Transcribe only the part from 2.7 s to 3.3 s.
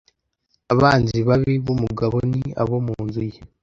mu nzu